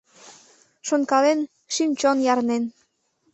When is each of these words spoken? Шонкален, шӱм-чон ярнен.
Шонкален, 0.87 1.39
шӱм-чон 1.73 2.17
ярнен. 2.33 2.63